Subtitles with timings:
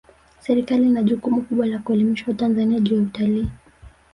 [0.39, 3.47] serikali ina jukumu kubwa la kuelimisha watanzania juu ya utalii